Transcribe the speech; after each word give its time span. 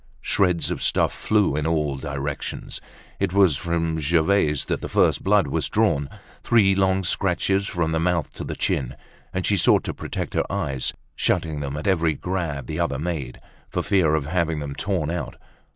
Shreds 0.21 0.71
of 0.71 0.81
stuff 0.81 1.13
flew 1.13 1.55
in 1.55 1.67
all 1.67 1.95
directions. 1.95 2.81
It 3.19 3.33
was 3.33 3.55
from 3.55 3.99
Gervaise 3.99 4.65
that 4.65 4.81
the 4.81 4.89
first 4.89 5.23
blood 5.23 5.45
was 5.45 5.69
drawn, 5.69 6.09
three 6.41 6.73
long 6.73 7.03
scratches 7.03 7.67
from 7.67 7.91
the 7.91 7.99
mouth 7.99 8.33
to 8.33 8.43
the 8.43 8.55
chin; 8.55 8.95
and 9.31 9.45
she 9.45 9.57
sought 9.57 9.83
to 9.83 9.93
protect 9.93 10.33
her 10.33 10.51
eyes, 10.51 10.91
shutting 11.15 11.59
them 11.59 11.77
at 11.77 11.85
every 11.85 12.15
grab 12.15 12.65
the 12.65 12.79
other 12.79 12.97
made, 12.97 13.39
for 13.69 13.83
fear 13.83 14.15
of 14.15 14.25
having 14.25 14.57
them 14.57 14.73
torn 14.73 15.11
out. 15.11 15.35